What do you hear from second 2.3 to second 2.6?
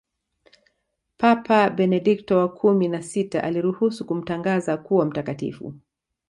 wa